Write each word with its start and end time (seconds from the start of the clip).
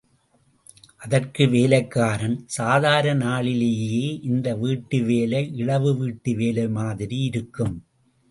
அதற்கு 1.01 1.43
வேலைக்காரன், 1.47 2.37
சாதாரண 2.47 3.13
நாளிலேயே 3.25 4.01
இந்த 4.21 4.55
வீட்டு 4.55 4.99
வேலை 5.03 5.41
இழவு 5.55 5.91
வீட்டு 5.97 6.33
வேலை 6.35 6.65
மாதிரி 6.79 7.19
இருக்கும். 7.29 7.75